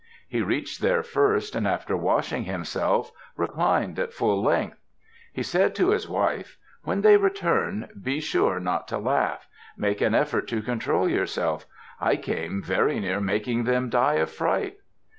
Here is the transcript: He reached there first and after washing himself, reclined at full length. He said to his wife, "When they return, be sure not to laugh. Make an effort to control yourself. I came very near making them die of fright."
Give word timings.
He 0.27 0.41
reached 0.41 0.81
there 0.81 1.03
first 1.03 1.55
and 1.55 1.67
after 1.67 1.95
washing 1.95 2.45
himself, 2.45 3.11
reclined 3.37 3.99
at 3.99 4.13
full 4.13 4.41
length. 4.41 4.79
He 5.31 5.43
said 5.43 5.75
to 5.75 5.91
his 5.91 6.09
wife, 6.09 6.57
"When 6.81 7.01
they 7.01 7.17
return, 7.17 7.87
be 8.01 8.19
sure 8.19 8.59
not 8.59 8.87
to 8.87 8.97
laugh. 8.97 9.47
Make 9.77 10.01
an 10.01 10.15
effort 10.15 10.47
to 10.47 10.63
control 10.63 11.07
yourself. 11.07 11.67
I 11.99 12.15
came 12.15 12.63
very 12.63 12.99
near 12.99 13.21
making 13.21 13.65
them 13.65 13.91
die 13.91 14.15
of 14.15 14.31
fright." 14.31 14.77